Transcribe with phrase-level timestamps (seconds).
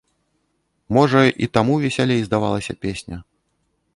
[0.97, 3.15] Можа, і таму весялей здавалася песня?